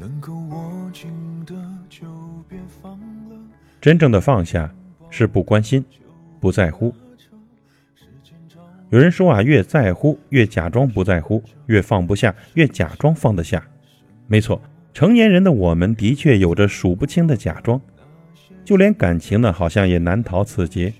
[0.00, 1.10] 能够握紧
[1.44, 1.54] 的
[1.90, 2.06] 就
[2.48, 2.92] 别放
[3.28, 3.36] 了
[3.82, 4.72] 真正的放下
[5.10, 5.84] 是不关心、
[6.40, 6.94] 不在乎。
[8.88, 13.62] 有人说啊，越在乎越假装不在乎，越放不下越假装放得下。
[14.26, 14.58] 没错，
[14.94, 17.78] 成年人的我们的确有着数不清的假装，
[18.64, 20.94] 就连感情呢，好像也难逃此劫。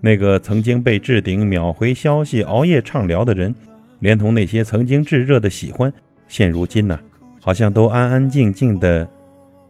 [0.00, 3.54] 那个曾经被置顶、秒回消息、熬夜畅聊的人，
[4.00, 5.92] 连同那些曾经炙热的喜欢，
[6.28, 6.98] 现如今呢，
[7.46, 9.08] 好像都安安静静的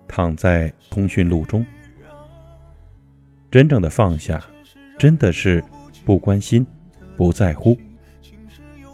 [0.08, 1.62] 躺在通讯录中。
[3.50, 4.42] 真正的放下，
[4.98, 5.62] 真的是
[6.02, 6.66] 不关心。
[7.18, 7.78] 不在乎，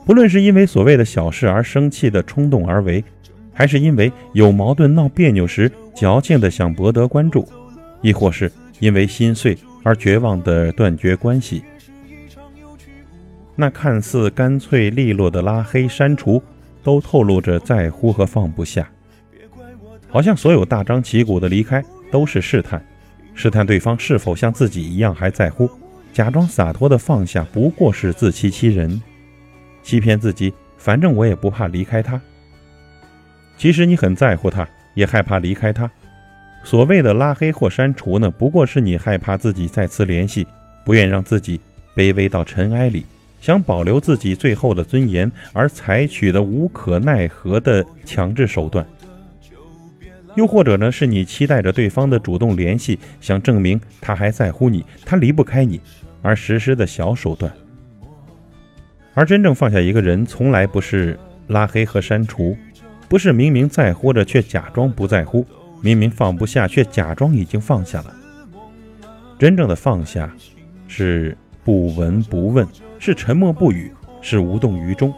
[0.04, 3.04] 不论是因为所谓的小事而生气的冲动而为，
[3.52, 7.48] 还是因为有矛盾闹别扭时矫情的想博得关注，
[8.00, 11.64] 亦或是因为心碎而绝望的断绝关系，
[13.56, 16.40] 那看似干脆利落的拉黑删除，
[16.82, 18.88] 都透露着在乎和放不下。
[20.08, 22.84] 好像所有大张旗鼓的离开都是试探，
[23.34, 25.70] 试探对方是否像自己一样还在乎。
[26.12, 29.00] 假装洒脱的放下，不过是自欺欺人，
[29.82, 30.52] 欺骗自己。
[30.76, 32.20] 反正我也不怕离开他。
[33.56, 35.88] 其实你很在乎他，也害怕离开他。
[36.64, 40.46] 所谓的拉黑或删除呢，不过是你害怕自己再次联系，
[40.84, 41.60] 不愿让自己
[41.96, 43.06] 卑微到尘埃里，
[43.42, 48.86] 想保留自己最后的尊严而采取的无可奈何的强制手段。
[50.34, 55.78] 又或者呢，是你期待着对方的主动联系，想证明他还在乎你，他离不开你。
[56.24, 57.52] 而实施的小手段，
[59.12, 62.56] 而真正放下一个人，从来不是拉黑和删除，
[63.08, 65.44] 不是明明在乎着却假装不在乎，
[65.80, 68.14] 明明放不下却假装已经放下了。
[69.36, 70.32] 真正的放下，
[70.86, 72.66] 是不闻不问，
[72.98, 75.12] 是沉默不语，是无动于衷，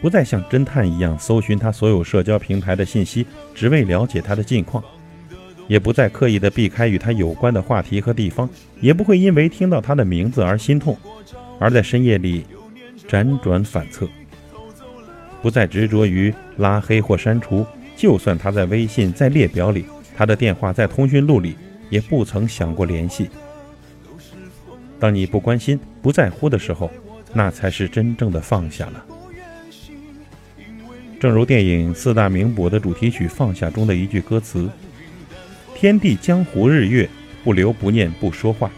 [0.00, 4.82] 不再像侦探一样搜寻他所有社交平台的信息，只为了解他的近况。
[5.68, 8.50] 也不再刻意的避开与他有关的话题和地方，
[8.80, 10.94] 也不会因为听到他的名字而心痛，
[11.58, 12.44] 而在深夜里
[13.08, 14.06] 辗转反侧。
[15.40, 17.64] 不再执着于拉黑或删除，
[17.96, 21.56] 就算他在微信在列表里，他的电话在通讯录里，
[21.88, 23.30] 也不曾想过联系。
[25.02, 26.88] 当你不关心、不在乎的时候，
[27.32, 29.04] 那才是真正的放下了。
[31.18, 34.70] 正如电影《四大名捕》的主题曲《放下》中的一句歌词。
[35.74, 37.10] 天地江湖日月，
[37.42, 38.70] 不留不念不说话。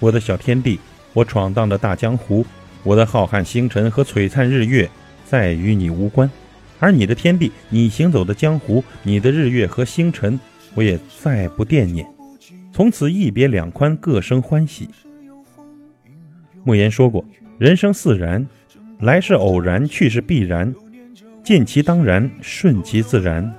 [0.00, 0.80] 我的小天地，
[1.12, 2.44] 我闯荡的大江湖，
[2.82, 4.90] 我的浩瀚星辰和璀璨日月，
[5.24, 6.28] 再与你无关。
[6.80, 10.40] 而你的天地，你行走的江湖，你的日月和星辰，
[10.74, 12.04] 我也再不惦念。
[12.74, 14.88] 从此一别两宽，各生欢喜。
[16.64, 17.24] 莫言说过
[17.56, 18.44] ：“人生似然，
[18.98, 20.74] 来是偶然，去是必然，
[21.44, 23.54] 尽其当然，顺其自然。”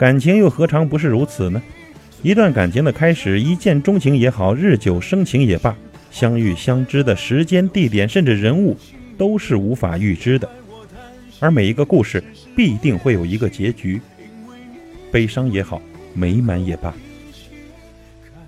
[0.00, 1.60] 感情又何尝不是如此呢？
[2.22, 5.76] 一段感情的开始，一见钟情也好，日久生情也罢，
[6.10, 8.74] 相遇相知的时间、地点，甚至人物，
[9.18, 10.48] 都是无法预知的。
[11.40, 12.24] 而每一个故事，
[12.56, 14.00] 必定会有一个结局，
[15.12, 15.82] 悲伤也好，
[16.14, 16.94] 美满也罢。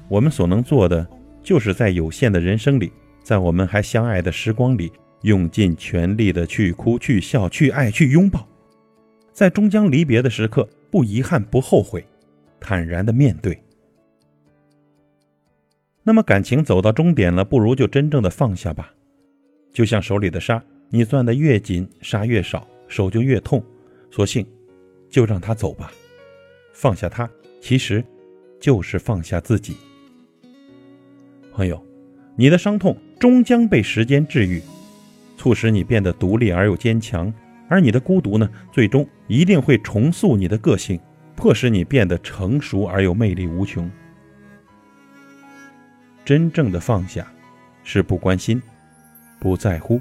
[0.09, 1.07] 我们所能做的，
[1.43, 8.47] 就是在有限的人生里，在我们还相爱的时光里，用尽全力的去哭、去笑、去爱、去拥抱，
[9.33, 10.69] 在终将离别的时刻。
[10.89, 12.07] 不遗憾，不后悔，
[12.59, 13.61] 坦然的面对。
[16.05, 18.95] 那么感情走到终点了，不如就真正的放下吧。
[19.75, 23.63] 就像手里的沙，你攥得越紧，沙越少，手就越痛。
[24.11, 24.47] 索性
[25.11, 25.93] 就让它走吧。
[26.73, 27.29] 放下它，
[27.61, 28.03] 其实
[28.61, 29.77] 就是放下自己。
[31.57, 31.83] 朋友，
[32.37, 34.61] 你的伤痛终将被时间治愈，
[35.39, 37.33] 促使你变得独立而又坚强。
[37.67, 41.01] 而你的孤独呢，最终一定会重塑你的个性，
[41.35, 43.91] 迫使你变得成熟而又魅力无穷。
[46.27, 47.27] 真正的放下，
[47.83, 48.61] 是不关心，
[49.41, 49.99] 不在乎。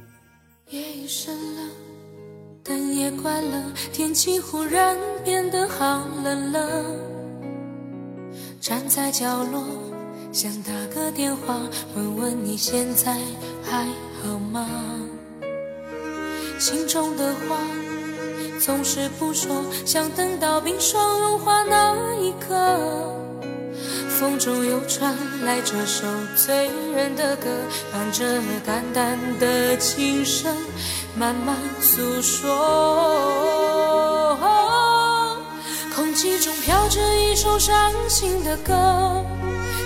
[0.71, 1.71] 夜已深了，
[2.65, 6.85] 灯也关了，天气忽然变得好冷了。
[8.59, 9.63] 站在角落，
[10.35, 11.61] 想打个电话，
[11.95, 13.17] 问问你现在
[13.63, 13.85] 还
[14.21, 14.67] 好吗？
[16.59, 17.55] 心中的话
[18.59, 22.53] 总是不说，想等到冰霜融化那一刻。
[24.09, 25.15] 风中又传
[25.45, 26.05] 来这首
[26.35, 27.47] 醉人的歌，
[27.93, 28.25] 伴着
[28.65, 30.53] 淡淡的琴声，
[31.17, 33.57] 慢慢诉说。
[35.95, 38.73] 空气中飘着一首伤心的歌，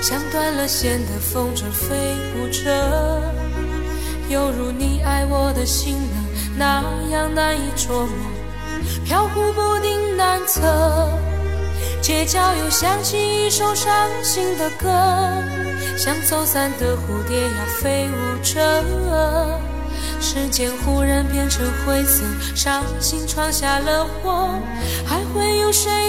[0.01, 3.21] 像断了线的风筝飞舞着，
[4.29, 5.97] 犹如你爱我的心。
[6.57, 8.11] 那样难以捉摸，
[9.05, 10.61] 飘忽不定难测。
[12.01, 14.87] 街角又响起一首伤心的歌，
[15.97, 18.83] 像走散的蝴蝶要飞舞着。
[20.19, 22.23] 时间忽然变成灰色，
[22.53, 24.49] 伤心闯下了祸，
[25.05, 26.08] 还会有谁？